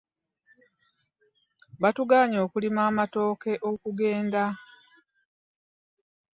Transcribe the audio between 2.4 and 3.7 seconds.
okulinnya emmotoka